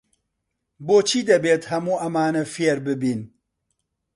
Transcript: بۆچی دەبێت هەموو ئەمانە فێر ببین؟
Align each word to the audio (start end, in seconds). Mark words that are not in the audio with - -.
بۆچی 0.87 1.21
دەبێت 1.29 1.63
هەموو 1.71 2.01
ئەمانە 2.01 2.43
فێر 2.53 2.77
ببین؟ 2.87 3.21